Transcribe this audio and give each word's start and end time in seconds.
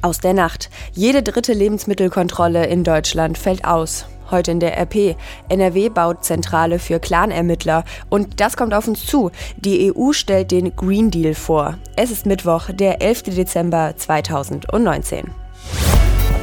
Aus 0.00 0.18
der 0.20 0.34
Nacht. 0.34 0.70
Jede 0.92 1.22
dritte 1.22 1.52
Lebensmittelkontrolle 1.52 2.66
in 2.66 2.84
Deutschland 2.84 3.36
fällt 3.36 3.64
aus. 3.64 4.06
Heute 4.30 4.50
in 4.50 4.60
der 4.60 4.78
RP. 4.78 5.16
NRW 5.48 5.88
baut 5.88 6.24
Zentrale 6.24 6.78
für 6.78 7.00
Clanermittler. 7.00 7.84
Und 8.08 8.40
das 8.40 8.56
kommt 8.56 8.74
auf 8.74 8.86
uns 8.86 9.06
zu. 9.06 9.30
Die 9.56 9.92
EU 9.92 10.12
stellt 10.12 10.50
den 10.50 10.76
Green 10.76 11.10
Deal 11.10 11.34
vor. 11.34 11.78
Es 11.96 12.10
ist 12.10 12.26
Mittwoch, 12.26 12.70
der 12.72 13.00
11. 13.02 13.22
Dezember 13.24 13.94
2019. 13.96 15.30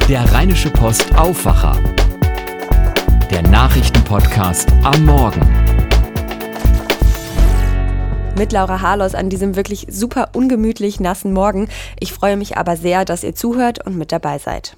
Der 0.08 0.32
Rheinische 0.32 0.70
Post 0.70 1.16
Aufwacher. 1.16 1.76
Der 3.30 3.42
Nachrichtenpodcast 3.42 4.68
am 4.84 5.04
Morgen 5.04 5.85
mit 8.36 8.52
Laura 8.52 8.82
Harlos 8.82 9.14
an 9.14 9.30
diesem 9.30 9.56
wirklich 9.56 9.86
super 9.88 10.30
ungemütlich 10.34 11.00
nassen 11.00 11.32
Morgen. 11.32 11.68
Ich 11.98 12.12
freue 12.12 12.36
mich 12.36 12.58
aber 12.58 12.76
sehr, 12.76 13.06
dass 13.06 13.24
ihr 13.24 13.34
zuhört 13.34 13.86
und 13.86 13.96
mit 13.96 14.12
dabei 14.12 14.38
seid. 14.38 14.76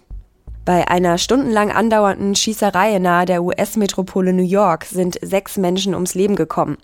Bei 0.64 0.87
einer 0.87 1.19
stundenlang 1.19 1.73
andauernden 1.73 2.36
Schießerei 2.36 2.98
nahe 2.98 3.27
der 3.27 3.42
US-Metropole 3.42 4.33
New 4.33 4.45
York 4.45 4.84
sind 4.84 5.19
sechs 5.23 5.56
Menschen 5.56 5.95
ums 5.95 6.14
Leben 6.14 6.36
gekommen. 6.36 6.77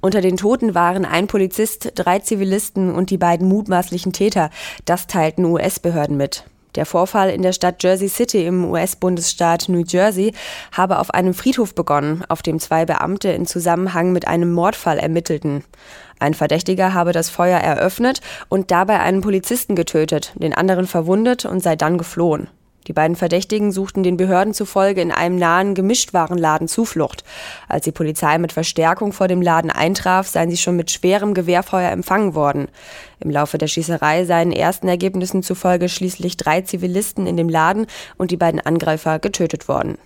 Unter 0.00 0.20
den 0.20 0.36
Toten 0.36 0.74
waren 0.74 1.04
ein 1.04 1.26
Polizist, 1.26 1.92
drei 1.94 2.18
Zivilisten 2.18 2.92
und 2.92 3.10
die 3.10 3.18
beiden 3.18 3.46
mutmaßlichen 3.46 4.12
Täter. 4.12 4.50
Das 4.84 5.06
teilten 5.06 5.44
US-Behörden 5.44 6.16
mit. 6.16 6.44
Der 6.76 6.86
Vorfall 6.86 7.30
in 7.30 7.42
der 7.42 7.52
Stadt 7.52 7.82
Jersey 7.82 8.08
City 8.08 8.46
im 8.46 8.64
US-Bundesstaat 8.70 9.68
New 9.68 9.82
Jersey 9.86 10.32
habe 10.72 10.98
auf 10.98 11.10
einem 11.10 11.34
Friedhof 11.34 11.74
begonnen, 11.74 12.22
auf 12.28 12.42
dem 12.42 12.60
zwei 12.60 12.84
Beamte 12.84 13.30
in 13.30 13.46
Zusammenhang 13.46 14.12
mit 14.12 14.28
einem 14.28 14.52
Mordfall 14.52 14.98
ermittelten. 14.98 15.64
Ein 16.18 16.34
Verdächtiger 16.34 16.94
habe 16.94 17.12
das 17.12 17.30
Feuer 17.30 17.58
eröffnet 17.58 18.20
und 18.48 18.70
dabei 18.70 19.00
einen 19.00 19.22
Polizisten 19.22 19.74
getötet, 19.74 20.32
den 20.36 20.54
anderen 20.54 20.86
verwundet 20.86 21.44
und 21.44 21.62
sei 21.62 21.76
dann 21.76 21.98
geflohen. 21.98 22.48
Die 22.86 22.92
beiden 22.92 23.16
Verdächtigen 23.16 23.72
suchten 23.72 24.02
den 24.02 24.16
Behörden 24.16 24.54
zufolge 24.54 25.00
in 25.00 25.10
einem 25.10 25.36
nahen 25.36 25.74
Gemischtwarenladen 25.74 26.68
Zuflucht. 26.68 27.24
Als 27.68 27.84
die 27.84 27.92
Polizei 27.92 28.38
mit 28.38 28.52
Verstärkung 28.52 29.12
vor 29.12 29.26
dem 29.26 29.42
Laden 29.42 29.70
eintraf, 29.70 30.28
seien 30.28 30.50
sie 30.50 30.56
schon 30.56 30.76
mit 30.76 30.90
schwerem 30.90 31.34
Gewehrfeuer 31.34 31.90
empfangen 31.90 32.34
worden. 32.34 32.68
Im 33.18 33.30
Laufe 33.30 33.58
der 33.58 33.66
Schießerei 33.66 34.24
seien 34.24 34.52
ersten 34.52 34.86
Ergebnissen 34.86 35.42
zufolge 35.42 35.88
schließlich 35.88 36.36
drei 36.36 36.60
Zivilisten 36.60 37.26
in 37.26 37.36
dem 37.36 37.48
Laden 37.48 37.86
und 38.18 38.30
die 38.30 38.36
beiden 38.36 38.60
Angreifer 38.60 39.18
getötet 39.18 39.66
worden. 39.66 39.98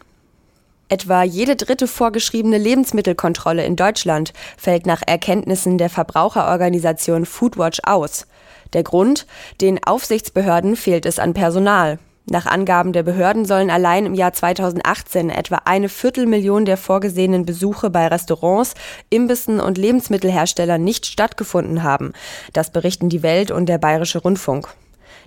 Etwa 0.88 1.22
jede 1.22 1.54
dritte 1.54 1.86
vorgeschriebene 1.86 2.58
Lebensmittelkontrolle 2.58 3.64
in 3.64 3.76
Deutschland 3.76 4.32
fällt 4.56 4.86
nach 4.86 5.02
Erkenntnissen 5.06 5.78
der 5.78 5.88
Verbraucherorganisation 5.88 7.26
Foodwatch 7.26 7.80
aus. 7.84 8.26
Der 8.72 8.82
Grund? 8.82 9.26
Den 9.60 9.84
Aufsichtsbehörden 9.84 10.74
fehlt 10.74 11.06
es 11.06 11.20
an 11.20 11.32
Personal. 11.32 11.98
Nach 12.26 12.46
Angaben 12.46 12.92
der 12.92 13.02
Behörden 13.02 13.44
sollen 13.44 13.70
allein 13.70 14.06
im 14.06 14.14
Jahr 14.14 14.32
2018 14.32 15.30
etwa 15.30 15.62
eine 15.64 15.88
Viertelmillion 15.88 16.64
der 16.64 16.76
vorgesehenen 16.76 17.44
Besuche 17.44 17.90
bei 17.90 18.06
Restaurants, 18.06 18.74
Imbissen 19.08 19.58
und 19.58 19.78
Lebensmittelherstellern 19.78 20.82
nicht 20.82 21.06
stattgefunden 21.06 21.82
haben. 21.82 22.12
Das 22.52 22.70
berichten 22.70 23.08
die 23.08 23.22
Welt 23.22 23.50
und 23.50 23.66
der 23.66 23.78
Bayerische 23.78 24.18
Rundfunk. 24.18 24.68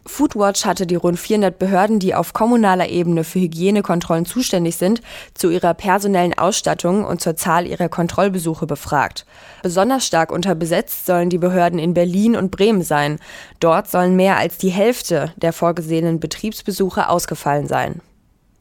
Foodwatch 0.05 0.65
hatte 0.65 0.85
die 0.85 0.95
rund 0.95 1.19
400 1.19 1.57
Behörden, 1.57 1.99
die 1.99 2.13
auf 2.13 2.33
kommunaler 2.33 2.89
Ebene 2.89 3.23
für 3.23 3.39
Hygienekontrollen 3.39 4.25
zuständig 4.25 4.75
sind, 4.75 5.01
zu 5.33 5.49
ihrer 5.49 5.73
personellen 5.73 6.37
Ausstattung 6.37 7.05
und 7.05 7.21
zur 7.21 7.35
Zahl 7.35 7.65
ihrer 7.65 7.89
Kontrollbesuche 7.89 8.65
befragt. 8.65 9.25
Besonders 9.61 10.05
stark 10.05 10.31
unterbesetzt 10.31 11.05
sollen 11.05 11.29
die 11.29 11.37
Behörden 11.37 11.79
in 11.79 11.93
Berlin 11.93 12.35
und 12.35 12.51
Bremen 12.51 12.83
sein. 12.83 13.19
Dort 13.59 13.89
sollen 13.89 14.15
mehr 14.15 14.37
als 14.37 14.57
die 14.57 14.69
Hälfte 14.69 15.33
der 15.37 15.53
vorgesehenen 15.53 16.19
Betriebsbesuche 16.19 17.07
ausgefallen 17.07 17.67
sein. 17.67 18.01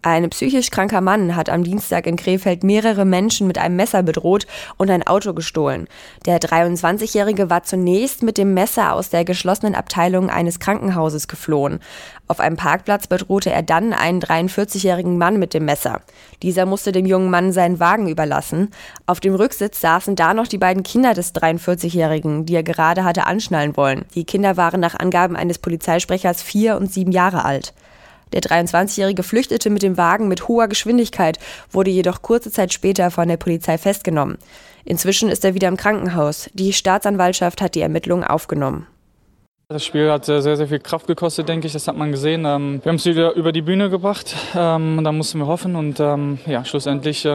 Ein 0.04 0.28
psychisch 0.30 0.70
kranker 0.72 1.00
Mann 1.00 1.36
hat 1.36 1.48
am 1.48 1.62
Dienstag 1.62 2.08
in 2.08 2.16
Krefeld 2.16 2.64
mehrere 2.64 3.04
Menschen 3.04 3.46
mit 3.46 3.56
einem 3.56 3.76
Messer 3.76 4.02
bedroht 4.02 4.48
und 4.76 4.90
ein 4.90 5.06
Auto 5.06 5.32
gestohlen. 5.32 5.86
Der 6.26 6.40
23-Jährige 6.40 7.50
war 7.50 7.62
zunächst 7.62 8.24
mit 8.24 8.36
dem 8.36 8.52
Messer 8.52 8.94
aus 8.94 9.10
der 9.10 9.24
geschlossenen 9.24 9.76
Abteilung 9.76 10.28
eines 10.28 10.58
Krankenhauses 10.58 11.28
geflohen. 11.28 11.78
Auf 12.26 12.40
einem 12.40 12.56
Parkplatz 12.56 13.06
bedrohte 13.06 13.52
er 13.52 13.62
dann 13.62 13.92
einen 13.92 14.20
43-jährigen 14.20 15.18
Mann 15.18 15.38
mit 15.38 15.54
dem 15.54 15.66
Messer. 15.66 16.00
Dieser 16.42 16.66
musste 16.66 16.90
dem 16.90 17.06
jungen 17.06 17.30
Mann 17.30 17.52
seinen 17.52 17.78
Wagen 17.78 18.08
überlassen. 18.08 18.70
Auf 19.06 19.20
dem 19.20 19.36
Rücksitz 19.36 19.80
saßen 19.80 20.16
da 20.16 20.34
noch 20.34 20.48
die 20.48 20.58
beiden 20.58 20.82
Kinder 20.82 21.14
des 21.14 21.32
43-Jährigen, 21.32 22.44
die 22.44 22.56
er 22.56 22.64
gerade 22.64 23.04
hatte 23.04 23.28
anschnallen 23.28 23.76
wollen. 23.76 24.04
Die 24.16 24.24
Kinder 24.24 24.56
waren 24.56 24.80
nach 24.80 24.98
Angaben 24.98 25.36
eines 25.36 25.60
Polizeisprechers 25.60 26.42
vier 26.42 26.76
und 26.76 26.92
sieben 26.92 27.12
Jahre 27.12 27.44
alt. 27.44 27.72
Der 28.32 28.40
23-Jährige 28.40 29.22
flüchtete 29.22 29.70
mit 29.70 29.82
dem 29.82 29.96
Wagen 29.96 30.28
mit 30.28 30.48
hoher 30.48 30.68
Geschwindigkeit, 30.68 31.38
wurde 31.70 31.90
jedoch 31.90 32.22
kurze 32.22 32.50
Zeit 32.50 32.72
später 32.72 33.10
von 33.10 33.28
der 33.28 33.36
Polizei 33.36 33.78
festgenommen. 33.78 34.38
Inzwischen 34.84 35.28
ist 35.28 35.44
er 35.44 35.54
wieder 35.54 35.68
im 35.68 35.76
Krankenhaus. 35.76 36.50
Die 36.54 36.72
Staatsanwaltschaft 36.72 37.60
hat 37.60 37.74
die 37.74 37.82
Ermittlungen 37.82 38.24
aufgenommen. 38.24 38.86
Das 39.72 39.84
Spiel 39.84 40.10
hat 40.10 40.26
sehr, 40.26 40.42
sehr 40.42 40.68
viel 40.68 40.80
Kraft 40.80 41.06
gekostet, 41.06 41.48
denke 41.48 41.66
ich. 41.66 41.72
Das 41.72 41.88
hat 41.88 41.96
man 41.96 42.10
gesehen. 42.10 42.44
Ähm, 42.44 42.80
wir 42.82 42.90
haben 42.90 42.96
es 42.96 43.06
wieder 43.06 43.32
über 43.32 43.52
die 43.52 43.62
Bühne 43.62 43.88
gebracht. 43.88 44.36
Ähm, 44.54 45.00
da 45.02 45.12
mussten 45.12 45.38
wir 45.38 45.46
hoffen. 45.46 45.76
Und 45.76 45.98
ähm, 45.98 46.38
ja, 46.46 46.64
schlussendlich 46.64 47.26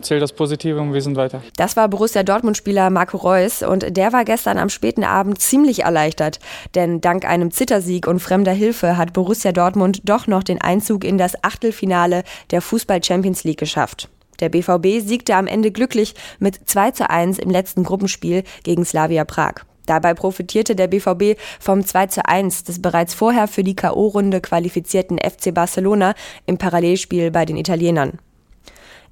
zählt 0.00 0.22
das 0.22 0.32
Positive 0.32 0.80
und 0.80 0.92
wir 0.92 1.02
sind 1.02 1.16
weiter. 1.16 1.42
Das 1.56 1.76
war 1.76 1.88
Borussia 1.88 2.22
Dortmund-Spieler 2.22 2.90
Marco 2.90 3.16
Reus. 3.16 3.62
Und 3.62 3.96
der 3.96 4.12
war 4.12 4.24
gestern 4.24 4.58
am 4.58 4.68
späten 4.68 5.02
Abend 5.02 5.40
ziemlich 5.40 5.80
erleichtert. 5.80 6.38
Denn 6.74 7.00
dank 7.00 7.24
einem 7.24 7.50
Zittersieg 7.50 8.06
und 8.06 8.20
fremder 8.20 8.52
Hilfe 8.52 8.96
hat 8.96 9.12
Borussia 9.12 9.52
Dortmund 9.52 10.02
doch 10.04 10.26
noch 10.26 10.44
den 10.44 10.60
Einzug 10.60 11.04
in 11.04 11.18
das 11.18 11.42
Achtelfinale 11.42 12.22
der 12.50 12.60
Fußball-Champions 12.60 13.44
League 13.44 13.58
geschafft. 13.58 14.08
Der 14.40 14.48
BVB 14.48 15.06
siegte 15.06 15.34
am 15.34 15.46
Ende 15.46 15.70
glücklich 15.70 16.14
mit 16.38 16.60
2 16.64 16.92
zu 16.92 17.10
1 17.10 17.38
im 17.38 17.50
letzten 17.50 17.84
Gruppenspiel 17.84 18.44
gegen 18.62 18.84
Slavia 18.84 19.24
Prag. 19.24 19.64
Dabei 19.86 20.14
profitierte 20.14 20.76
der 20.76 20.88
BVB 20.88 21.38
vom 21.58 21.84
2 21.84 22.06
zu 22.06 22.26
1 22.26 22.64
des 22.64 22.82
bereits 22.82 23.14
vorher 23.14 23.48
für 23.48 23.64
die 23.64 23.76
K.O.-Runde 23.76 24.40
qualifizierten 24.40 25.18
FC 25.18 25.52
Barcelona 25.52 26.14
im 26.46 26.58
Parallelspiel 26.58 27.30
bei 27.30 27.44
den 27.44 27.56
Italienern. 27.56 28.18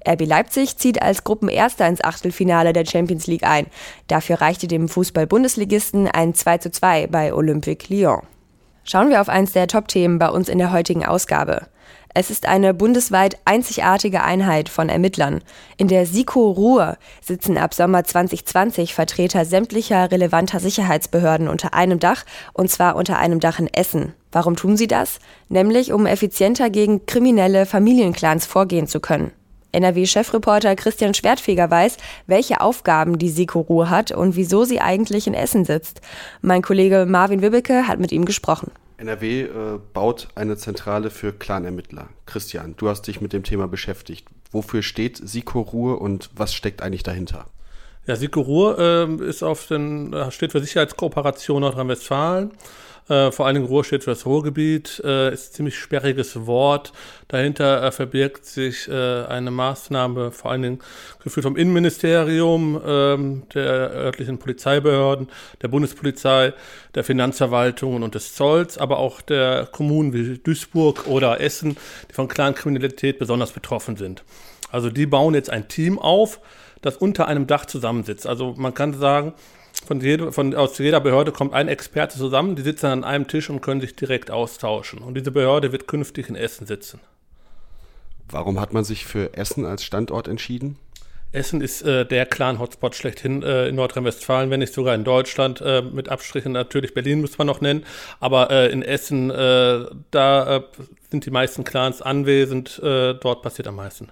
RB 0.07 0.25
Leipzig 0.25 0.77
zieht 0.77 1.01
als 1.01 1.23
Gruppenerster 1.23 1.87
ins 1.87 2.03
Achtelfinale 2.03 2.73
der 2.73 2.85
Champions 2.85 3.27
League 3.27 3.43
ein. 3.43 3.67
Dafür 4.07 4.39
reichte 4.39 4.67
dem 4.67 4.87
Fußball-Bundesligisten 4.87 6.07
ein 6.07 6.33
2 6.33 6.57
zu 6.59 6.71
2 6.71 7.07
bei 7.07 7.33
Olympique 7.33 7.93
Lyon. 7.93 8.21
Schauen 8.83 9.09
wir 9.09 9.21
auf 9.21 9.29
eins 9.29 9.51
der 9.51 9.67
Top-Themen 9.67 10.17
bei 10.17 10.29
uns 10.29 10.49
in 10.49 10.57
der 10.57 10.71
heutigen 10.71 11.05
Ausgabe. 11.05 11.67
Es 12.13 12.31
ist 12.31 12.47
eine 12.47 12.73
bundesweit 12.73 13.37
einzigartige 13.45 14.23
Einheit 14.23 14.67
von 14.67 14.89
Ermittlern. 14.89 15.41
In 15.77 15.87
der 15.87 16.05
SIKO 16.05 16.51
Ruhr 16.51 16.97
sitzen 17.21 17.57
ab 17.57 17.73
Sommer 17.73 18.03
2020 18.03 18.93
Vertreter 18.93 19.45
sämtlicher 19.45 20.11
relevanter 20.11 20.59
Sicherheitsbehörden 20.59 21.47
unter 21.47 21.73
einem 21.73 21.99
Dach, 21.99 22.25
und 22.53 22.71
zwar 22.71 22.95
unter 22.95 23.19
einem 23.19 23.39
Dach 23.39 23.59
in 23.59 23.67
Essen. 23.71 24.13
Warum 24.31 24.55
tun 24.55 24.75
sie 24.75 24.87
das? 24.87 25.19
Nämlich, 25.49 25.93
um 25.93 26.07
effizienter 26.07 26.69
gegen 26.69 27.05
kriminelle 27.05 27.65
Familienclans 27.65 28.45
vorgehen 28.47 28.87
zu 28.87 28.99
können. 28.99 29.31
NRW-Chefreporter 29.71 30.75
Christian 30.75 31.13
Schwertfeger 31.13 31.69
weiß, 31.69 31.97
welche 32.25 32.61
Aufgaben 32.61 33.19
die 33.19 33.29
SIKO 33.29 33.59
Ruhr 33.61 33.89
hat 33.89 34.11
und 34.11 34.35
wieso 34.35 34.63
sie 34.63 34.81
eigentlich 34.81 35.27
in 35.27 35.35
Essen 35.35 35.63
sitzt. 35.63 36.01
Mein 36.41 36.63
Kollege 36.63 37.05
Marvin 37.07 37.41
Wibbeke 37.41 37.87
hat 37.87 37.99
mit 37.99 38.11
ihm 38.11 38.25
gesprochen. 38.25 38.71
NRW 38.99 39.41
äh, 39.41 39.79
baut 39.93 40.27
eine 40.35 40.57
Zentrale 40.57 41.09
für 41.09 41.31
Clanermittler. 41.31 42.09
Christian, 42.25 42.75
du 42.77 42.89
hast 42.89 43.03
dich 43.03 43.21
mit 43.21 43.33
dem 43.33 43.43
Thema 43.43 43.67
beschäftigt. 43.67 44.27
Wofür 44.51 44.81
steht 44.81 45.17
Siko 45.17 45.61
Ruhr 45.61 46.01
und 46.01 46.29
was 46.35 46.53
steckt 46.53 46.81
eigentlich 46.81 47.03
dahinter? 47.03 47.47
Ja, 48.05 48.15
Siko 48.15 48.41
Ruhr 48.41 48.77
äh, 48.79 49.23
ist 49.25 49.43
auf 49.43 49.67
den, 49.67 50.13
äh, 50.13 50.31
steht 50.31 50.51
für 50.51 50.59
Sicherheitskooperation 50.59 51.61
Nordrhein-Westfalen. 51.61 52.51
Äh, 53.09 53.31
vor 53.31 53.51
Dingen 53.55 53.65
Ruhr 53.65 53.83
steht 53.83 54.03
für 54.03 54.11
das 54.11 54.25
Ruhrgebiet, 54.25 55.01
äh, 55.03 55.33
ist 55.33 55.55
ziemlich 55.55 55.77
sperriges 55.77 56.45
Wort. 56.45 56.93
Dahinter 57.27 57.83
äh, 57.83 57.91
verbirgt 57.91 58.45
sich 58.45 58.87
äh, 58.87 59.25
eine 59.25 59.49
Maßnahme, 59.49 60.31
vor 60.31 60.51
allen 60.51 60.61
Dingen 60.61 60.79
geführt 61.23 61.43
vom 61.43 61.57
Innenministerium, 61.57 62.79
ähm, 62.85 63.43
der 63.53 63.91
örtlichen 63.91 64.37
Polizeibehörden, 64.37 65.27
der 65.61 65.69
Bundespolizei, 65.69 66.53
der 66.93 67.03
Finanzverwaltungen 67.03 68.03
und 68.03 68.13
des 68.13 68.35
Zolls, 68.35 68.77
aber 68.77 68.99
auch 68.99 69.21
der 69.21 69.67
Kommunen 69.71 70.13
wie 70.13 70.37
Duisburg 70.37 71.07
oder 71.07 71.41
Essen, 71.41 71.77
die 72.09 72.13
von 72.13 72.27
Clankriminalität 72.27 73.17
besonders 73.17 73.51
betroffen 73.51 73.97
sind. 73.97 74.23
Also 74.71 74.91
die 74.91 75.07
bauen 75.07 75.33
jetzt 75.33 75.49
ein 75.49 75.67
Team 75.67 75.97
auf, 75.97 76.39
das 76.81 76.97
unter 76.97 77.27
einem 77.27 77.47
Dach 77.47 77.65
zusammensitzt. 77.65 78.27
Also 78.27 78.53
man 78.55 78.73
kann 78.73 78.93
sagen, 78.93 79.33
von 79.85 80.01
jede, 80.01 80.31
von, 80.31 80.55
aus 80.55 80.77
jeder 80.77 80.99
Behörde 80.99 81.31
kommt 81.31 81.53
ein 81.53 81.67
Experte 81.67 82.17
zusammen, 82.17 82.55
die 82.55 82.61
sitzen 82.61 82.87
an 82.87 83.03
einem 83.03 83.27
Tisch 83.27 83.49
und 83.49 83.61
können 83.61 83.81
sich 83.81 83.95
direkt 83.95 84.31
austauschen. 84.31 84.99
Und 84.99 85.15
diese 85.15 85.31
Behörde 85.31 85.71
wird 85.71 85.87
künftig 85.87 86.29
in 86.29 86.35
Essen 86.35 86.67
sitzen. 86.67 86.99
Warum 88.29 88.59
hat 88.59 88.73
man 88.73 88.83
sich 88.83 89.05
für 89.05 89.33
Essen 89.33 89.65
als 89.65 89.83
Standort 89.83 90.27
entschieden? 90.27 90.77
Essen 91.31 91.61
ist 91.61 91.83
äh, 91.83 92.05
der 92.05 92.25
Clan-Hotspot 92.25 92.95
schlechthin 92.95 93.43
äh, 93.43 93.67
in 93.67 93.75
Nordrhein-Westfalen, 93.75 94.49
wenn 94.49 94.61
nicht 94.61 94.73
sogar 94.73 94.95
in 94.95 95.03
Deutschland. 95.03 95.61
Äh, 95.61 95.83
mit 95.83 96.09
Abstrichen 96.09 96.53
natürlich 96.53 96.95
Berlin 96.95 97.21
muss 97.21 97.37
man 97.37 97.45
noch 97.45 97.61
nennen. 97.61 97.85
Aber 98.19 98.49
äh, 98.49 98.71
in 98.71 98.81
Essen, 98.81 99.29
äh, 99.29 99.85
da 100.09 100.57
äh, 100.57 100.61
sind 101.11 101.25
die 101.25 101.31
meisten 101.31 101.63
Clans 101.63 102.01
anwesend. 102.01 102.79
dort 102.83 103.41
passiert 103.41 103.67
am 103.67 103.75
meisten. 103.75 104.09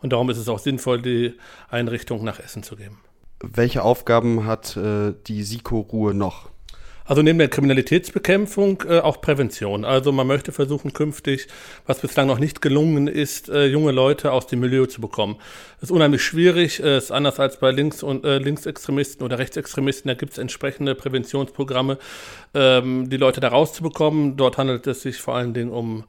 Und 0.00 0.14
darum 0.14 0.30
ist 0.30 0.38
es 0.38 0.48
auch 0.48 0.58
sinnvoll, 0.58 1.02
die 1.02 1.34
Einrichtung 1.68 2.24
nach 2.24 2.38
Essen 2.40 2.62
zu 2.62 2.76
geben. 2.76 3.00
Welche 3.40 3.82
Aufgaben 3.82 4.46
hat 4.46 4.76
die 4.76 5.42
SIKO-Ruhe 5.42 6.12
noch? 6.14 6.50
Also 7.08 7.22
neben 7.22 7.38
der 7.38 7.48
Kriminalitätsbekämpfung 7.48 8.82
äh, 8.86 8.98
auch 8.98 9.22
Prävention. 9.22 9.86
Also 9.86 10.12
man 10.12 10.26
möchte 10.26 10.52
versuchen 10.52 10.92
künftig, 10.92 11.48
was 11.86 12.00
bislang 12.00 12.26
noch 12.26 12.38
nicht 12.38 12.60
gelungen 12.60 13.08
ist, 13.08 13.48
äh, 13.48 13.64
junge 13.64 13.92
Leute 13.92 14.30
aus 14.30 14.46
dem 14.46 14.60
Milieu 14.60 14.84
zu 14.84 15.00
bekommen. 15.00 15.36
Das 15.80 15.88
ist 15.88 15.90
unheimlich 15.90 16.22
schwierig, 16.22 16.82
äh, 16.82 16.98
ist 16.98 17.10
anders 17.10 17.40
als 17.40 17.60
bei 17.60 17.70
Links- 17.70 18.02
und 18.02 18.26
äh, 18.26 18.36
Linksextremisten 18.36 19.24
oder 19.24 19.38
Rechtsextremisten. 19.38 20.10
Da 20.10 20.14
gibt 20.14 20.32
es 20.32 20.38
entsprechende 20.38 20.94
Präventionsprogramme, 20.94 21.96
ähm, 22.52 23.08
die 23.08 23.16
Leute 23.16 23.40
da 23.40 23.48
rauszubekommen. 23.48 24.36
Dort 24.36 24.58
handelt 24.58 24.86
es 24.86 25.00
sich 25.00 25.16
vor 25.16 25.34
allen 25.34 25.54
Dingen 25.54 25.70
um 25.70 26.04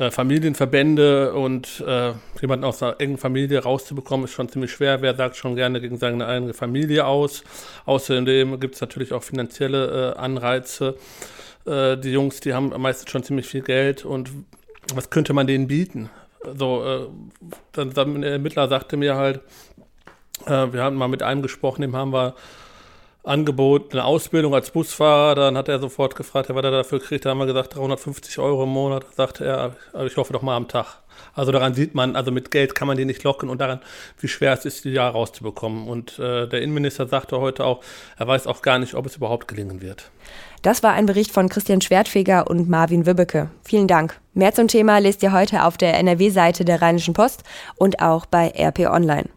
äh, 0.00 0.10
Familienverbände 0.10 1.34
und 1.34 1.84
äh, 1.86 2.14
jemanden 2.40 2.64
aus 2.64 2.82
einer 2.82 2.98
engen 3.00 3.18
Familie 3.18 3.58
rauszubekommen, 3.62 4.24
ist 4.24 4.32
schon 4.32 4.48
ziemlich 4.48 4.72
schwer. 4.72 5.02
Wer 5.02 5.14
sagt 5.14 5.36
schon 5.36 5.56
gerne 5.56 5.78
gegen 5.78 5.98
seine 5.98 6.26
eigene 6.26 6.54
Familie 6.54 7.04
aus? 7.04 7.44
Außerdem 7.84 8.58
gibt 8.60 8.76
es 8.76 8.80
natürlich 8.80 9.12
auch 9.12 9.22
finanzielle 9.22 10.14
äh, 10.14 10.18
Anreize. 10.18 10.96
Äh, 11.66 11.98
die 11.98 12.12
Jungs, 12.12 12.40
die 12.40 12.54
haben 12.54 12.72
meistens 12.80 13.10
schon 13.10 13.24
ziemlich 13.24 13.46
viel 13.46 13.60
Geld 13.60 14.06
und 14.06 14.30
was 14.94 15.10
könnte 15.10 15.34
man 15.34 15.46
denen 15.46 15.66
bieten? 15.66 16.08
So, 16.56 16.82
äh, 16.82 17.06
dann, 17.72 17.92
dann 17.92 18.22
der 18.22 18.32
Ermittler 18.32 18.68
sagte 18.68 18.96
mir 18.96 19.16
halt, 19.16 19.40
wir 20.46 20.82
haben 20.82 20.96
mal 20.96 21.08
mit 21.08 21.22
einem 21.22 21.42
gesprochen, 21.42 21.82
dem 21.82 21.94
haben 21.94 22.14
wir 22.14 22.34
Angebot, 23.22 23.92
eine 23.92 24.04
Ausbildung 24.04 24.54
als 24.54 24.70
Busfahrer. 24.70 25.34
Dann 25.34 25.56
hat 25.56 25.68
er 25.68 25.78
sofort 25.78 26.16
gefragt, 26.16 26.48
was 26.48 26.64
er 26.64 26.70
dafür 26.70 27.00
kriegt. 27.00 27.24
Da 27.24 27.30
haben 27.30 27.38
wir 27.38 27.46
gesagt, 27.46 27.76
350 27.76 28.38
Euro 28.38 28.64
im 28.64 28.70
Monat. 28.70 29.04
Da 29.04 29.12
sagte 29.14 29.44
er, 29.44 29.76
ich 30.06 30.16
hoffe 30.16 30.32
doch 30.32 30.42
mal 30.42 30.56
am 30.56 30.68
Tag. 30.68 30.98
Also 31.34 31.52
daran 31.52 31.74
sieht 31.74 31.94
man, 31.94 32.16
also 32.16 32.30
mit 32.30 32.50
Geld 32.50 32.74
kann 32.74 32.88
man 32.88 32.96
die 32.96 33.04
nicht 33.04 33.22
locken 33.24 33.50
und 33.50 33.60
daran, 33.60 33.80
wie 34.18 34.28
schwer 34.28 34.52
es 34.52 34.64
ist, 34.64 34.84
die 34.84 34.94
da 34.94 35.08
rauszubekommen. 35.08 35.86
Und 35.86 36.18
äh, 36.18 36.48
der 36.48 36.62
Innenminister 36.62 37.06
sagte 37.06 37.40
heute 37.40 37.64
auch, 37.64 37.82
er 38.16 38.26
weiß 38.26 38.46
auch 38.46 38.62
gar 38.62 38.78
nicht, 38.78 38.94
ob 38.94 39.06
es 39.06 39.16
überhaupt 39.16 39.48
gelingen 39.48 39.82
wird. 39.82 40.10
Das 40.62 40.82
war 40.82 40.92
ein 40.92 41.06
Bericht 41.06 41.30
von 41.30 41.48
Christian 41.48 41.80
Schwertfeger 41.80 42.48
und 42.48 42.68
Marvin 42.68 43.06
Wübbeke. 43.06 43.50
Vielen 43.64 43.88
Dank. 43.88 44.20
Mehr 44.34 44.54
zum 44.54 44.68
Thema 44.68 44.98
lest 44.98 45.22
ihr 45.22 45.32
heute 45.32 45.64
auf 45.64 45.76
der 45.76 45.98
NRW-Seite 45.98 46.64
der 46.64 46.82
Rheinischen 46.82 47.14
Post 47.14 47.44
und 47.76 48.00
auch 48.00 48.26
bei 48.26 48.52
RP 48.56 48.80
Online. 48.90 49.28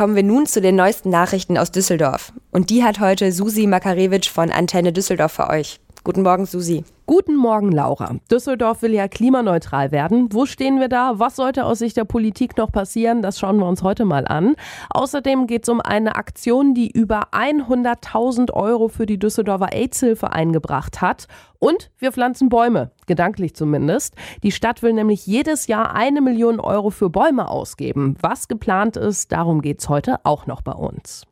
Kommen 0.00 0.16
wir 0.16 0.22
nun 0.22 0.46
zu 0.46 0.62
den 0.62 0.76
neuesten 0.76 1.10
Nachrichten 1.10 1.58
aus 1.58 1.72
Düsseldorf. 1.72 2.32
Und 2.52 2.70
die 2.70 2.84
hat 2.84 3.00
heute 3.00 3.32
Susi 3.32 3.66
Makarewitsch 3.66 4.30
von 4.30 4.50
Antenne 4.50 4.94
Düsseldorf 4.94 5.32
für 5.32 5.50
euch. 5.50 5.78
Guten 6.02 6.22
Morgen, 6.22 6.46
Susi. 6.46 6.82
Guten 7.04 7.36
Morgen, 7.36 7.70
Laura. 7.72 8.16
Düsseldorf 8.30 8.80
will 8.80 8.94
ja 8.94 9.06
klimaneutral 9.06 9.92
werden. 9.92 10.28
Wo 10.32 10.46
stehen 10.46 10.80
wir 10.80 10.88
da? 10.88 11.18
Was 11.18 11.36
sollte 11.36 11.66
aus 11.66 11.80
Sicht 11.80 11.98
der 11.98 12.06
Politik 12.06 12.56
noch 12.56 12.72
passieren? 12.72 13.20
Das 13.20 13.38
schauen 13.38 13.58
wir 13.58 13.66
uns 13.66 13.82
heute 13.82 14.06
mal 14.06 14.26
an. 14.26 14.56
Außerdem 14.88 15.46
geht 15.46 15.64
es 15.64 15.68
um 15.68 15.82
eine 15.82 16.16
Aktion, 16.16 16.72
die 16.72 16.90
über 16.90 17.32
100.000 17.32 18.50
Euro 18.54 18.88
für 18.88 19.04
die 19.04 19.18
Düsseldorfer 19.18 19.74
AIDS-Hilfe 19.74 20.32
eingebracht 20.32 21.02
hat. 21.02 21.26
Und 21.58 21.90
wir 21.98 22.12
pflanzen 22.12 22.48
Bäume, 22.48 22.92
gedanklich 23.06 23.54
zumindest. 23.54 24.14
Die 24.42 24.52
Stadt 24.52 24.82
will 24.82 24.94
nämlich 24.94 25.26
jedes 25.26 25.66
Jahr 25.66 25.94
eine 25.94 26.22
Million 26.22 26.60
Euro 26.60 26.88
für 26.88 27.10
Bäume 27.10 27.46
ausgeben. 27.50 28.16
Was 28.22 28.48
geplant 28.48 28.96
ist, 28.96 29.32
darum 29.32 29.60
geht 29.60 29.80
es 29.80 29.90
heute 29.90 30.16
auch 30.24 30.46
noch 30.46 30.62
bei 30.62 30.72
uns. 30.72 31.26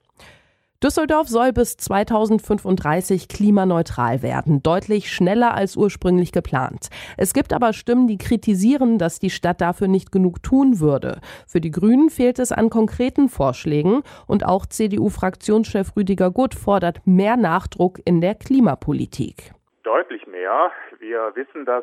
Düsseldorf 0.81 1.27
soll 1.27 1.53
bis 1.53 1.77
2035 1.77 3.27
klimaneutral 3.27 4.23
werden, 4.23 4.63
deutlich 4.63 5.13
schneller 5.13 5.53
als 5.53 5.77
ursprünglich 5.77 6.31
geplant. 6.31 6.91
Es 7.17 7.35
gibt 7.35 7.53
aber 7.53 7.73
Stimmen, 7.73 8.07
die 8.07 8.17
kritisieren, 8.17 8.97
dass 8.97 9.19
die 9.19 9.31
Stadt 9.31 9.61
dafür 9.61 9.89
nicht 9.89 10.13
genug 10.13 10.41
tun 10.41 10.79
würde. 10.79 11.19
Für 11.49 11.61
die 11.61 11.73
Grünen 11.73 12.11
fehlt 12.11 12.39
es 12.39 12.53
an 12.53 12.71
konkreten 12.71 13.29
Vorschlägen 13.29 14.05
und 14.29 14.47
auch 14.47 14.67
CDU-Fraktionschef 14.67 15.97
Rüdiger 15.97 16.31
Gutt 16.31 16.55
fordert 16.55 17.05
mehr 17.05 17.37
Nachdruck 17.37 17.99
in 18.05 18.21
der 18.21 18.37
Klimapolitik. 18.37 19.51
Deutlich 19.83 20.29
mehr. 20.29 20.71
Wir 21.01 21.33
wissen, 21.35 21.65
dass 21.65 21.83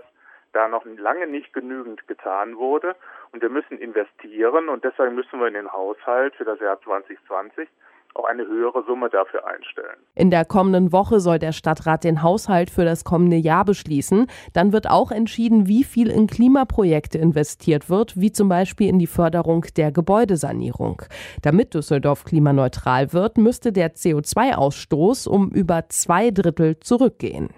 da 0.53 0.69
noch 0.69 0.85
lange 0.85 1.27
nicht 1.27 1.51
genügend 1.51 2.07
getan 2.07 2.55
wurde 2.55 2.95
und 3.33 3.41
wir 3.41 3.49
müssen 3.49 3.77
investieren 3.77 4.69
und 4.69 4.85
deshalb 4.85 5.11
müssen 5.11 5.41
wir 5.41 5.47
in 5.49 5.53
den 5.53 5.69
Haushalt 5.69 6.33
für 6.35 6.45
das 6.45 6.61
Jahr 6.61 6.79
2020 6.79 7.67
auch 8.15 8.25
eine 8.25 8.45
höhere 8.45 8.83
Summe 8.85 9.09
dafür 9.09 9.45
einstellen. 9.47 9.97
In 10.15 10.31
der 10.31 10.45
kommenden 10.45 10.91
Woche 10.91 11.19
soll 11.19 11.39
der 11.39 11.51
Stadtrat 11.51 12.03
den 12.03 12.23
Haushalt 12.23 12.69
für 12.69 12.85
das 12.85 13.03
kommende 13.03 13.35
Jahr 13.35 13.65
beschließen. 13.65 14.27
Dann 14.53 14.71
wird 14.73 14.89
auch 14.89 15.11
entschieden, 15.11 15.67
wie 15.67 15.83
viel 15.83 16.09
in 16.09 16.27
Klimaprojekte 16.27 17.17
investiert 17.17 17.89
wird, 17.89 18.19
wie 18.19 18.31
zum 18.31 18.49
Beispiel 18.49 18.89
in 18.89 18.99
die 18.99 19.07
Förderung 19.07 19.65
der 19.75 19.91
Gebäudesanierung. 19.91 21.01
Damit 21.41 21.73
Düsseldorf 21.73 22.23
klimaneutral 22.23 23.13
wird, 23.13 23.37
müsste 23.37 23.71
der 23.71 23.93
CO2-Ausstoß 23.93 25.27
um 25.27 25.49
über 25.51 25.89
zwei 25.89 26.31
Drittel 26.31 26.79
zurückgehen. 26.79 27.49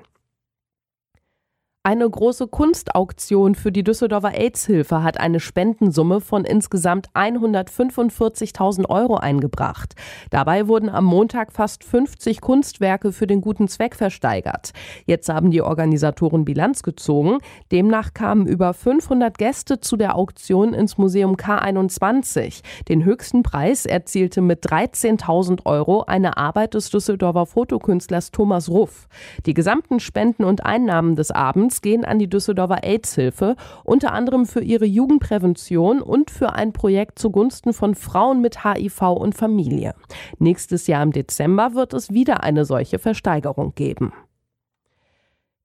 Eine 1.88 2.10
große 2.10 2.50
Kunstauktion 2.50 3.56
für 3.56 3.72
die 3.72 3.82
Düsseldorfer 3.82 4.34
AIDS-Hilfe 4.38 5.04
hat 5.04 5.22
eine 5.22 5.40
Spendensumme 5.40 6.20
von 6.20 6.44
insgesamt 6.44 7.08
145.000 7.14 8.90
Euro 8.90 9.16
eingebracht. 9.16 9.96
Dabei 10.30 10.68
wurden 10.68 10.90
am 10.90 11.06
Montag 11.06 11.54
fast 11.54 11.86
50 11.86 12.42
Kunstwerke 12.42 13.14
für 13.14 13.26
den 13.26 13.40
guten 13.40 13.70
Zweck 13.70 13.96
versteigert. 13.96 14.74
Jetzt 15.06 15.30
haben 15.30 15.50
die 15.50 15.62
Organisatoren 15.62 16.44
Bilanz 16.44 16.84
gezogen. 16.84 17.38
Demnach 17.72 18.14
kamen 18.14 18.48
über 18.48 18.74
500 18.74 19.38
Gäste 19.38 19.80
zu 19.80 19.96
der 19.96 20.18
Auktion 20.18 20.74
ins 20.74 20.98
Museum 20.98 21.38
K21. 21.38 22.64
Den 22.90 23.06
höchsten 23.06 23.44
Preis 23.44 23.86
erzielte 23.86 24.42
mit 24.42 24.66
13.000 24.66 25.66
Euro 25.66 26.02
eine 26.02 26.36
Arbeit 26.36 26.74
des 26.74 26.90
Düsseldorfer 26.90 27.46
Fotokünstlers 27.46 28.32
Thomas 28.32 28.68
Ruff. 28.68 29.08
Die 29.46 29.54
gesamten 29.54 30.02
Spenden 30.02 30.44
und 30.44 30.66
Einnahmen 30.66 31.16
des 31.16 31.32
Abends 31.32 31.77
gehen 31.82 32.06
an 32.06 32.20
die 32.20 32.30
Düsseldorfer 32.30 32.84
AIDS-Hilfe, 32.84 33.56
unter 33.84 34.14
anderem 34.14 34.46
für 34.46 34.62
ihre 34.62 34.86
Jugendprävention 34.86 36.02
und 36.02 36.32
für 36.32 36.54
ein 36.54 36.74
Projekt 36.74 37.20
zugunsten 37.20 37.74
von 37.74 37.96
Frauen 37.96 38.42
mit 38.42 38.64
HIV 38.64 39.02
und 39.02 39.36
Familie. 39.36 39.94
Nächstes 40.40 40.88
Jahr 40.88 41.04
im 41.04 41.12
Dezember 41.12 41.74
wird 41.74 41.94
es 41.94 42.12
wieder 42.12 42.44
eine 42.44 42.66
solche 42.66 43.00
Versteigerung 43.00 43.74
geben. 43.76 44.14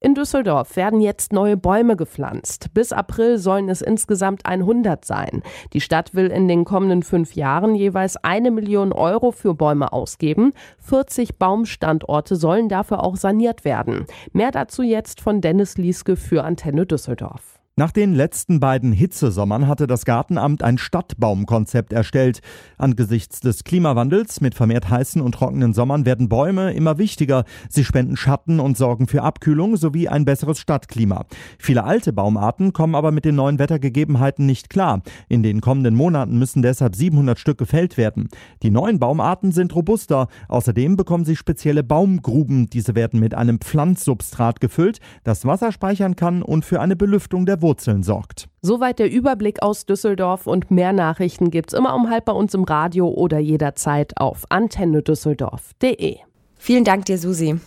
In 0.03 0.17
Düsseldorf 0.17 0.75
werden 0.75 1.01
jetzt 1.01 1.33
neue 1.33 1.57
Bäume 1.57 1.95
gepflanzt. 1.95 2.75
Bis 2.75 2.93
April 2.93 3.39
sollen 3.39 3.69
es 3.69 3.83
insgesamt 3.83 4.45
100 4.45 5.05
sein. 5.05 5.45
Die 5.75 5.81
Stadt 5.81 6.13
will 6.17 6.27
in 6.27 6.49
den 6.49 6.65
kommenden 6.65 7.05
fünf 7.05 7.37
Jahren 7.37 7.77
jeweils 7.77 8.17
eine 8.17 8.51
Million 8.51 8.93
Euro 8.93 9.31
für 9.31 9.55
Bäume 9.55 9.93
ausgeben. 9.93 10.55
40 10.79 11.39
Baumstandorte 11.39 12.35
sollen 12.35 12.69
dafür 12.69 13.05
auch 13.05 13.15
saniert 13.15 13.65
werden. 13.65 14.07
Mehr 14.33 14.51
dazu 14.51 14.83
jetzt 14.83 15.21
von 15.21 15.41
Dennis 15.41 15.79
Lieske 15.79 16.17
für 16.17 16.43
Antenne 16.43 16.85
Düsseldorf. 16.85 17.52
Nach 17.75 17.91
den 17.91 18.13
letzten 18.13 18.61
beiden 18.61 18.93
Hitzesommern 18.93 19.67
hatte 19.67 19.87
das 19.87 20.05
Gartenamt 20.05 20.63
ein 20.63 20.77
Stadtbaumkonzept 20.77 21.95
erstellt. 21.95 22.43
Angesichts 22.77 23.41
des 23.41 23.65
Klimawandels 23.65 24.43
mit 24.43 24.55
vermehrt 24.55 24.91
heißen 24.91 25.23
und 25.23 25.33
trockenen 25.33 25.73
Sommern 25.73 26.05
werden 26.05 26.29
Bäume 26.29 26.75
immer 26.75 26.99
wichtiger. 26.99 27.45
Sie 27.71 27.83
spenden 27.83 28.19
Schatten 28.19 28.61
und 28.61 28.77
sorgen 28.77 29.07
für 29.07 29.23
Abkühlung 29.23 29.79
sowie 29.79 30.07
ein 30.07 30.27
besseres 30.27 30.59
Stadtklima. 30.59 31.25
Viele 31.59 31.85
alte 31.85 32.13
Baumarten 32.13 32.75
kommen 32.75 32.95
aber 32.95 33.11
mit 33.11 33.25
den 33.25 33.37
neuen 33.37 33.59
Wettergegebenheiten 33.59 34.45
nicht 34.45 34.69
klar. 34.69 35.01
In 35.31 35.43
den 35.43 35.63
kommenden 35.63 35.95
Monaten 35.95 36.39
müssen 36.39 36.61
deshalb 36.61 36.95
700 36.95 37.39
Stück 37.39 37.57
gefällt 37.57 37.97
werden. 37.97 38.29
Die 38.63 38.71
neuen 38.71 38.99
Baumarten 38.99 39.51
sind 39.51 39.75
robuster. 39.75 40.29
Außerdem 40.49 40.99
bekommen 40.99 41.25
sie 41.25 41.37
spezielle 41.37 41.83
Baumgruben. 41.83 42.69
Diese 42.69 42.95
werden 42.95 43.19
mit 43.19 43.33
einem 43.33 43.63
Pflanzsubstrat 43.63 44.61
gefüllt, 44.61 44.99
das 45.25 45.47
Wasser 45.47 45.73
speichern 45.73 46.17
kann 46.17 46.43
und 46.43 46.67
für 46.67 46.79
eine 46.79 46.97
Belüftung 46.97 47.47
der 47.47 47.62
Wurzeln 47.63 48.03
sorgt. 48.03 48.49
Soweit 48.61 48.99
der 48.99 49.11
Überblick 49.11 49.63
aus 49.63 49.87
Düsseldorf 49.87 50.47
und 50.47 50.71
mehr 50.71 50.93
Nachrichten 50.93 51.51
gibt's 51.51 51.73
immer 51.73 51.95
um 51.95 52.11
halb 52.11 52.27
bei 52.27 52.33
uns 52.33 52.55
im 52.55 52.65
Radio 52.65 53.09
oder 53.09 53.39
jederzeit 53.39 54.17
auf 54.19 54.45
antennedüsseldorf.de. 54.51 56.19
Vielen 56.59 56.85
Dank 56.85 57.07
dir, 57.07 57.19
Susi. 57.19 57.59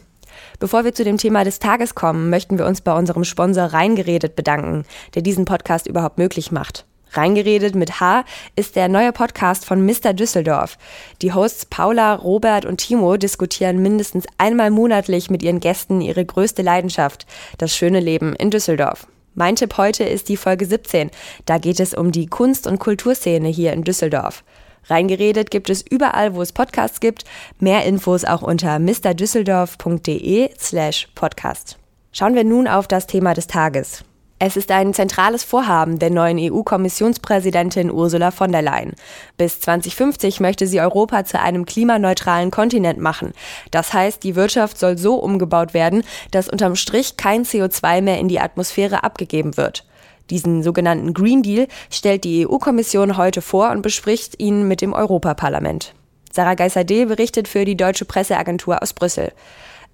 Bevor 0.60 0.84
wir 0.84 0.94
zu 0.94 1.04
dem 1.04 1.18
Thema 1.18 1.44
des 1.44 1.60
Tages 1.60 1.96
kommen, 1.96 2.30
möchten 2.30 2.58
wir 2.58 2.66
uns 2.66 2.82
bei 2.82 2.98
unserem 2.98 3.24
Sponsor 3.24 3.66
Reingeredet 3.66 4.36
bedanken, 4.36 4.86
der 5.16 5.22
diesen 5.22 5.46
Podcast 5.46 5.88
überhaupt 5.88 6.18
möglich 6.18 6.52
macht. 6.52 6.86
Reingeredet 7.12 7.76
mit 7.76 8.00
H 8.00 8.26
ist 8.56 8.76
der 8.76 8.90
neue 8.90 9.14
Podcast 9.14 9.66
von 9.66 9.86
Mr. 9.86 10.14
Düsseldorf. 10.14 10.78
Die 11.22 11.34
Hosts 11.34 11.66
Paula, 11.68 12.14
Robert 12.16 12.66
und 12.66 12.78
Timo 12.78 13.16
diskutieren 13.16 13.82
mindestens 13.82 14.26
einmal 14.38 14.70
monatlich 14.70 15.30
mit 15.30 15.42
ihren 15.42 15.62
Gästen 15.62 16.02
ihre 16.02 16.26
größte 16.26 16.62
Leidenschaft, 16.62 17.26
das 17.58 17.76
schöne 17.76 18.02
Leben 18.02 18.34
in 18.36 18.52
Düsseldorf. 18.52 19.08
Mein 19.38 19.58
Tipp 19.58 19.76
heute 19.78 20.06
ist 20.06 20.30
die 20.30 20.38
Folge 20.38 20.66
17. 20.66 21.12
Da 21.46 21.58
geht 21.58 21.82
es 21.82 21.94
um 21.94 22.14
die 22.14 22.26
Kunst- 22.26 22.68
und 22.68 22.80
Kulturszene 22.80 23.50
hier 23.50 23.74
in 23.74 23.84
Düsseldorf. 23.84 24.46
Reingeredet 24.86 25.52
gibt 25.52 25.70
es 25.70 25.82
überall, 25.82 26.36
wo 26.36 26.42
es 26.42 26.54
Podcasts 26.54 27.02
gibt. 27.02 27.26
Mehr 27.60 27.84
Infos 27.84 28.24
auch 28.24 28.42
unter 28.42 28.80
mrdüsseldorf.de 28.80 30.52
slash 30.58 31.10
podcast. 31.16 31.78
Schauen 32.14 32.36
wir 32.36 32.46
nun 32.46 32.70
auf 32.70 32.88
das 32.88 33.08
Thema 33.08 33.34
des 33.34 33.48
Tages. 33.48 34.06
Es 34.38 34.58
ist 34.58 34.70
ein 34.70 34.94
zentrales 34.94 35.46
Vorhaben 35.46 35.98
der 35.98 36.10
neuen 36.10 36.38
EU-Kommissionspräsidentin 36.38 37.90
Ursula 37.90 38.32
von 38.32 38.52
der 38.52 38.62
Leyen. 38.62 38.92
Bis 39.38 39.62
2050 39.62 40.42
möchte 40.42 40.68
sie 40.68 40.82
Europa 40.82 41.24
zu 41.24 41.40
einem 41.40 41.66
klimaneutralen 41.66 42.52
Kontinent 42.52 43.00
machen. 43.00 43.32
Das 43.72 43.94
heißt, 43.94 44.24
die 44.24 44.36
Wirtschaft 44.36 44.78
soll 44.78 44.98
so 44.98 45.16
umgebaut 45.16 45.74
werden, 45.74 46.04
dass 46.32 46.50
unterm 46.50 46.76
Strich 46.76 47.16
kein 47.16 47.46
CO2 47.46 48.02
mehr 48.02 48.20
in 48.20 48.28
die 48.28 48.42
Atmosphäre 48.42 49.06
abgegeben 49.06 49.56
wird. 49.56 49.86
Diesen 50.30 50.64
sogenannten 50.64 51.14
Green 51.14 51.42
Deal 51.42 51.70
stellt 51.90 52.26
die 52.26 52.46
EU-Kommission 52.46 53.16
heute 53.16 53.42
vor 53.42 53.72
und 53.72 53.84
bespricht 53.84 54.38
ihn 54.42 54.68
mit 54.68 54.82
dem 54.82 54.92
Europaparlament. 54.92 55.94
Sarah 56.34 56.56
Geiser-D 56.56 57.06
berichtet 57.06 57.48
für 57.48 57.64
die 57.64 57.78
Deutsche 57.78 58.04
Presseagentur 58.04 58.84
aus 58.84 58.92
Brüssel. 58.92 59.32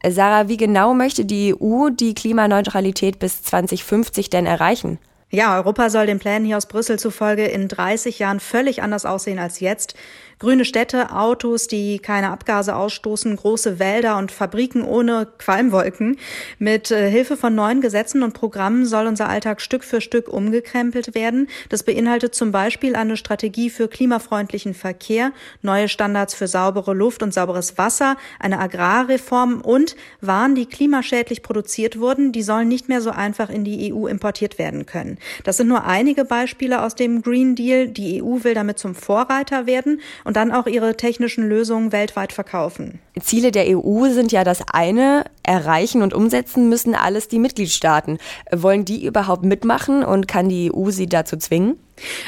Sarah, 0.07 0.47
wie 0.47 0.57
genau 0.57 0.93
möchte 0.93 1.25
die 1.25 1.53
EU 1.53 1.89
die 1.89 2.13
Klimaneutralität 2.13 3.19
bis 3.19 3.43
2050 3.43 4.29
denn 4.29 4.45
erreichen? 4.45 4.99
Ja, 5.29 5.55
Europa 5.55 5.89
soll 5.89 6.07
den 6.07 6.19
Plänen 6.19 6.45
hier 6.45 6.57
aus 6.57 6.65
Brüssel 6.65 6.99
zufolge 6.99 7.45
in 7.45 7.69
30 7.69 8.19
Jahren 8.19 8.41
völlig 8.41 8.83
anders 8.83 9.05
aussehen 9.05 9.39
als 9.39 9.61
jetzt. 9.61 9.95
Grüne 10.39 10.65
Städte, 10.65 11.11
Autos, 11.11 11.67
die 11.67 11.99
keine 11.99 12.29
Abgase 12.29 12.75
ausstoßen, 12.75 13.35
große 13.35 13.79
Wälder 13.79 14.17
und 14.17 14.31
Fabriken 14.31 14.83
ohne 14.83 15.27
Qualmwolken. 15.37 16.17
Mit 16.59 16.91
äh, 16.91 17.09
Hilfe 17.09 17.37
von 17.37 17.55
neuen 17.55 17.81
Gesetzen 17.81 18.23
und 18.23 18.33
Programmen 18.33 18.85
soll 18.85 19.07
unser 19.07 19.29
Alltag 19.29 19.61
Stück 19.61 19.83
für 19.83 20.01
Stück 20.01 20.27
umgekrempelt 20.27 21.15
werden. 21.15 21.47
Das 21.69 21.83
beinhaltet 21.83 22.35
zum 22.35 22.51
Beispiel 22.51 22.95
eine 22.95 23.17
Strategie 23.17 23.69
für 23.69 23.87
klimafreundlichen 23.87 24.73
Verkehr, 24.73 25.31
neue 25.61 25.89
Standards 25.89 26.33
für 26.33 26.47
saubere 26.47 26.93
Luft 26.93 27.23
und 27.23 27.33
sauberes 27.33 27.77
Wasser, 27.77 28.17
eine 28.39 28.59
Agrarreform 28.59 29.61
und 29.61 29.95
Waren, 30.21 30.55
die 30.55 30.65
klimaschädlich 30.65 31.43
produziert 31.43 31.99
wurden, 31.99 32.31
die 32.31 32.43
sollen 32.43 32.67
nicht 32.67 32.89
mehr 32.89 33.01
so 33.01 33.11
einfach 33.11 33.49
in 33.49 33.63
die 33.63 33.93
EU 33.93 34.07
importiert 34.07 34.57
werden 34.57 34.85
können. 34.85 35.17
Das 35.43 35.57
sind 35.57 35.67
nur 35.67 35.85
einige 35.85 36.25
Beispiele 36.25 36.81
aus 36.83 36.95
dem 36.95 37.21
Green 37.21 37.55
Deal. 37.55 37.87
Die 37.87 38.21
EU 38.21 38.43
will 38.43 38.53
damit 38.53 38.79
zum 38.79 38.95
Vorreiter 38.95 39.65
werden 39.65 40.01
und 40.23 40.30
dann 40.33 40.51
auch 40.51 40.67
ihre 40.67 40.97
technischen 40.97 41.47
Lösungen 41.47 41.91
weltweit 41.91 42.31
verkaufen. 42.33 42.99
Ziele 43.19 43.51
der 43.51 43.65
EU 43.77 44.07
sind 44.09 44.31
ja 44.31 44.43
das 44.43 44.61
eine, 44.71 45.25
erreichen 45.43 46.01
und 46.01 46.13
umsetzen 46.13 46.69
müssen 46.69 46.95
alles 46.95 47.27
die 47.27 47.39
Mitgliedstaaten. 47.39 48.17
Wollen 48.51 48.85
die 48.85 49.05
überhaupt 49.05 49.43
mitmachen 49.43 50.03
und 50.03 50.27
kann 50.27 50.49
die 50.49 50.71
EU 50.73 50.91
sie 50.91 51.07
dazu 51.07 51.37
zwingen? 51.37 51.77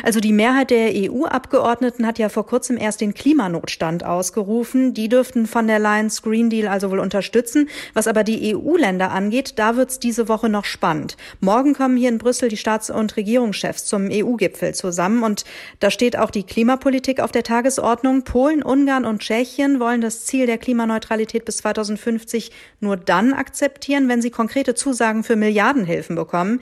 Also 0.03 0.19
die 0.19 0.33
Mehrheit 0.33 0.69
der 0.69 0.91
EU-Abgeordneten 0.93 2.05
hat 2.05 2.19
ja 2.19 2.29
vor 2.29 2.45
kurzem 2.45 2.77
erst 2.77 3.01
den 3.01 3.13
Klimanotstand 3.13 4.05
ausgerufen. 4.05 4.93
Die 4.93 5.09
dürften 5.09 5.47
von 5.47 5.67
der 5.67 5.79
Lions 5.79 6.21
Green 6.21 6.49
Deal 6.49 6.67
also 6.67 6.91
wohl 6.91 6.99
unterstützen. 6.99 7.69
Was 7.93 8.07
aber 8.07 8.23
die 8.23 8.55
EU-Länder 8.55 9.11
angeht, 9.11 9.53
da 9.57 9.75
wird's 9.75 9.99
diese 9.99 10.27
Woche 10.27 10.49
noch 10.49 10.65
spannend. 10.65 11.17
Morgen 11.39 11.73
kommen 11.73 11.97
hier 11.97 12.09
in 12.09 12.17
Brüssel 12.17 12.49
die 12.49 12.57
Staats- 12.57 12.89
und 12.89 13.17
Regierungschefs 13.17 13.85
zum 13.85 14.09
EU-Gipfel 14.11 14.73
zusammen 14.75 15.23
und 15.23 15.45
da 15.79 15.91
steht 15.91 16.17
auch 16.17 16.31
die 16.31 16.43
Klimapolitik 16.43 17.19
auf 17.19 17.31
der 17.31 17.43
Tagesordnung. 17.43 18.23
Polen, 18.23 18.63
Ungarn 18.63 19.05
und 19.05 19.19
Tschechien 19.19 19.79
wollen 19.79 20.01
das 20.01 20.25
Ziel 20.25 20.45
der 20.45 20.57
Klimaneutralität 20.57 21.45
bis 21.45 21.57
2050 21.57 22.51
nur 22.79 22.97
dann 22.97 23.33
akzeptieren, 23.33 24.09
wenn 24.09 24.21
sie 24.21 24.31
konkrete 24.31 24.75
Zusagen 24.75 25.23
für 25.23 25.35
Milliardenhilfen 25.35 26.15
bekommen. 26.15 26.61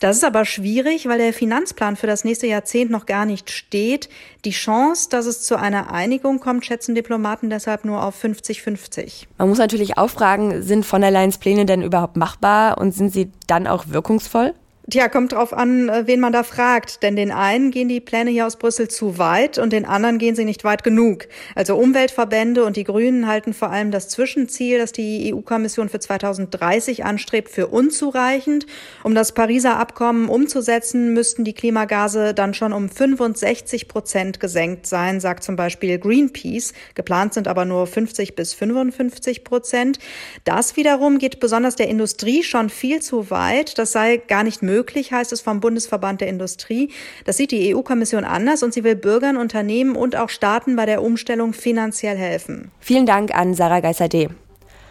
Das 0.00 0.16
ist 0.16 0.24
aber 0.24 0.44
schwierig, 0.44 1.08
weil 1.08 1.18
der 1.18 1.32
Finanzplan 1.32 1.96
für 1.96 2.06
das 2.06 2.24
nächste 2.24 2.46
Jahrzehnt 2.46 2.90
noch 2.90 3.06
gar 3.06 3.26
nicht 3.26 3.50
steht. 3.50 4.08
Die 4.44 4.52
Chance, 4.52 5.08
dass 5.10 5.26
es 5.26 5.42
zu 5.42 5.56
einer 5.56 5.92
Einigung 5.92 6.38
kommt, 6.38 6.64
schätzen 6.64 6.94
Diplomaten 6.94 7.50
deshalb 7.50 7.84
nur 7.84 8.04
auf 8.04 8.22
50-50. 8.22 9.24
Man 9.38 9.48
muss 9.48 9.58
natürlich 9.58 9.98
auch 9.98 10.10
fragen, 10.10 10.62
sind 10.62 10.86
von 10.86 11.00
der 11.00 11.10
Leyen's 11.10 11.38
Pläne 11.38 11.66
denn 11.66 11.82
überhaupt 11.82 12.16
machbar 12.16 12.78
und 12.78 12.92
sind 12.92 13.12
sie 13.12 13.32
dann 13.48 13.66
auch 13.66 13.88
wirkungsvoll? 13.88 14.54
Tja, 14.90 15.10
kommt 15.10 15.32
drauf 15.32 15.52
an, 15.52 15.90
äh, 15.90 16.06
wen 16.06 16.18
man 16.18 16.32
da 16.32 16.42
fragt. 16.42 17.02
Denn 17.02 17.14
den 17.14 17.30
einen 17.30 17.70
gehen 17.70 17.90
die 17.90 18.00
Pläne 18.00 18.30
hier 18.30 18.46
aus 18.46 18.56
Brüssel 18.56 18.88
zu 18.88 19.18
weit 19.18 19.58
und 19.58 19.74
den 19.74 19.84
anderen 19.84 20.16
gehen 20.16 20.34
sie 20.34 20.46
nicht 20.46 20.64
weit 20.64 20.82
genug. 20.82 21.28
Also 21.54 21.76
Umweltverbände 21.76 22.64
und 22.64 22.74
die 22.74 22.84
Grünen 22.84 23.26
halten 23.26 23.52
vor 23.52 23.68
allem 23.68 23.90
das 23.90 24.08
Zwischenziel, 24.08 24.78
das 24.78 24.92
die 24.92 25.34
EU-Kommission 25.34 25.90
für 25.90 26.00
2030 26.00 27.04
anstrebt, 27.04 27.50
für 27.50 27.66
unzureichend. 27.66 28.64
Um 29.02 29.14
das 29.14 29.32
Pariser 29.32 29.76
Abkommen 29.76 30.30
umzusetzen, 30.30 31.12
müssten 31.12 31.44
die 31.44 31.52
Klimagase 31.52 32.32
dann 32.32 32.54
schon 32.54 32.72
um 32.72 32.88
65 32.88 33.88
Prozent 33.88 34.40
gesenkt 34.40 34.86
sein, 34.86 35.20
sagt 35.20 35.44
zum 35.44 35.56
Beispiel 35.56 35.98
Greenpeace. 35.98 36.72
Geplant 36.94 37.34
sind 37.34 37.46
aber 37.46 37.66
nur 37.66 37.86
50 37.86 38.34
bis 38.34 38.54
55 38.54 39.44
Prozent. 39.44 39.98
Das 40.44 40.76
wiederum 40.76 41.18
geht 41.18 41.40
besonders 41.40 41.76
der 41.76 41.88
Industrie 41.88 42.42
schon 42.42 42.70
viel 42.70 43.02
zu 43.02 43.30
weit. 43.30 43.76
Das 43.76 43.92
sei 43.92 44.16
gar 44.16 44.44
nicht 44.44 44.62
möglich 44.62 44.77
möglich, 44.78 45.12
heißt 45.12 45.32
es 45.32 45.40
vom 45.40 45.58
Bundesverband 45.60 46.20
der 46.20 46.28
Industrie. 46.28 46.90
Das 47.24 47.36
sieht 47.36 47.50
die 47.50 47.74
EU-Kommission 47.74 48.24
anders 48.24 48.62
und 48.62 48.72
sie 48.72 48.84
will 48.84 48.94
Bürgern, 48.94 49.36
Unternehmen 49.36 49.96
und 49.96 50.14
auch 50.14 50.28
Staaten 50.28 50.76
bei 50.76 50.86
der 50.86 51.02
Umstellung 51.02 51.52
finanziell 51.52 52.16
helfen. 52.16 52.70
Vielen 52.78 53.06
Dank 53.06 53.34
an 53.34 53.54
Sarah 53.54 53.80
Geiser-D. 53.80 54.28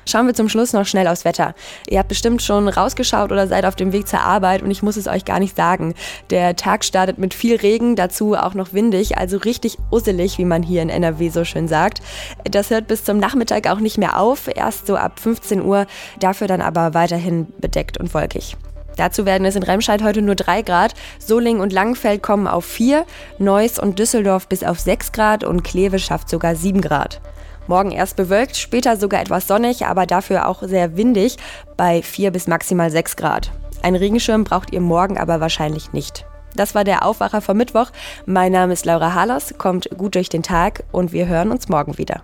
Schauen 0.05 0.25
wir 0.25 0.33
zum 0.33 0.47
Schluss 0.47 0.71
noch 0.71 0.85
schnell 0.85 1.07
aufs 1.07 1.25
Wetter. 1.25 1.53
Ihr 1.89 1.99
habt 1.99 2.07
bestimmt 2.07 2.41
schon 2.41 2.69
rausgeschaut 2.69 3.31
oder 3.31 3.47
seid 3.47 3.65
auf 3.65 3.75
dem 3.75 3.91
Weg 3.91 4.07
zur 4.07 4.21
Arbeit 4.21 4.61
und 4.61 4.71
ich 4.71 4.81
muss 4.81 4.95
es 4.95 5.07
euch 5.07 5.25
gar 5.25 5.39
nicht 5.39 5.55
sagen. 5.55 5.95
Der 6.29 6.55
Tag 6.55 6.85
startet 6.85 7.17
mit 7.17 7.33
viel 7.33 7.57
Regen, 7.57 7.97
dazu 7.97 8.35
auch 8.35 8.53
noch 8.53 8.71
windig, 8.71 9.17
also 9.17 9.37
richtig 9.37 9.77
usselig, 9.91 10.37
wie 10.37 10.45
man 10.45 10.63
hier 10.63 10.81
in 10.81 10.89
NRW 10.89 11.29
so 11.29 11.43
schön 11.43 11.67
sagt. 11.67 12.01
Das 12.49 12.69
hört 12.69 12.87
bis 12.87 13.03
zum 13.03 13.17
Nachmittag 13.17 13.67
auch 13.67 13.79
nicht 13.79 13.97
mehr 13.97 14.17
auf, 14.17 14.47
erst 14.53 14.87
so 14.87 14.95
ab 14.95 15.19
15 15.19 15.61
Uhr, 15.61 15.87
dafür 16.19 16.47
dann 16.47 16.61
aber 16.61 16.93
weiterhin 16.93 17.47
bedeckt 17.59 17.97
und 17.97 18.13
wolkig. 18.13 18.55
Dazu 18.97 19.25
werden 19.25 19.45
es 19.45 19.55
in 19.55 19.63
Remscheid 19.63 20.03
heute 20.03 20.21
nur 20.21 20.35
3 20.35 20.63
Grad, 20.63 20.93
Solingen 21.19 21.61
und 21.61 21.71
Langenfeld 21.71 22.21
kommen 22.21 22.47
auf 22.47 22.65
4, 22.65 23.05
Neuss 23.37 23.79
und 23.79 23.99
Düsseldorf 23.99 24.47
bis 24.47 24.63
auf 24.63 24.79
6 24.79 25.11
Grad 25.11 25.43
und 25.43 25.63
Kleve 25.63 25.99
schafft 25.99 26.29
sogar 26.29 26.55
7 26.55 26.81
Grad. 26.81 27.21
Morgen 27.67 27.91
erst 27.91 28.15
bewölkt, 28.15 28.57
später 28.57 28.97
sogar 28.97 29.21
etwas 29.21 29.47
sonnig, 29.47 29.85
aber 29.85 30.05
dafür 30.05 30.47
auch 30.47 30.63
sehr 30.63 30.97
windig 30.97 31.37
bei 31.75 32.01
4 32.01 32.31
bis 32.31 32.47
maximal 32.47 32.89
6 32.89 33.15
Grad. 33.15 33.51
Ein 33.83 33.95
Regenschirm 33.95 34.43
braucht 34.43 34.73
ihr 34.73 34.81
morgen 34.81 35.17
aber 35.17 35.39
wahrscheinlich 35.39 35.93
nicht. 35.93 36.25
Das 36.55 36.73
war 36.73 36.83
der 36.83 37.05
Aufwacher 37.05 37.41
vom 37.41 37.57
Mittwoch. 37.57 37.91
Mein 38.25 38.51
Name 38.51 38.73
ist 38.73 38.85
Laura 38.85 39.13
Harlos, 39.13 39.53
kommt 39.57 39.89
gut 39.95 40.15
durch 40.15 40.29
den 40.29 40.43
Tag 40.43 40.83
und 40.91 41.11
wir 41.11 41.27
hören 41.27 41.51
uns 41.51 41.69
morgen 41.69 41.97
wieder. 41.97 42.23